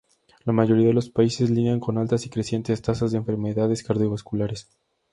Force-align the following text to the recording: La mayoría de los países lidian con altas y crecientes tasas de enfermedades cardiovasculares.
La 0.45 0.51
mayoría 0.51 0.87
de 0.87 0.93
los 0.93 1.11
países 1.11 1.51
lidian 1.51 1.79
con 1.79 1.99
altas 1.99 2.25
y 2.25 2.29
crecientes 2.31 2.81
tasas 2.81 3.11
de 3.11 3.19
enfermedades 3.19 3.83
cardiovasculares. 3.83 4.67